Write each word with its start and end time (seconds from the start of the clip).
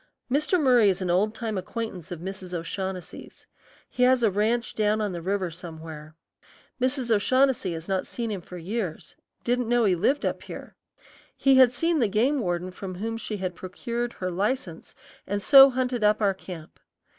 Mr. 0.31 0.59
Murry 0.59 0.89
is 0.89 0.99
an 1.03 1.11
old 1.11 1.35
time 1.35 1.59
acquaintance 1.59 2.09
of 2.11 2.21
Mrs. 2.21 2.55
O'Shaughnessy's. 2.55 3.45
He 3.87 4.01
has 4.01 4.23
a 4.23 4.31
ranch 4.31 4.73
down 4.73 4.99
on 4.99 5.11
the 5.11 5.21
river 5.21 5.51
somewhere. 5.51 6.15
Mrs. 6.81 7.11
O'Shaughnessy 7.11 7.73
has 7.73 7.87
not 7.87 8.07
seen 8.07 8.31
him 8.31 8.41
for 8.41 8.57
years, 8.57 9.15
didn't 9.43 9.69
know 9.69 9.83
he 9.85 9.93
lived 9.93 10.25
up 10.25 10.41
here. 10.41 10.75
He 11.37 11.57
had 11.57 11.71
seen 11.71 11.99
the 11.99 12.07
game 12.07 12.39
warden 12.39 12.71
from 12.71 12.95
whom 12.95 13.15
she 13.15 13.37
had 13.37 13.53
procured 13.53 14.13
her 14.13 14.31
license, 14.31 14.95
and 15.27 15.39
so 15.39 15.69
hunted 15.69 16.03
up 16.03 16.19
our 16.19 16.33
camp. 16.33 16.79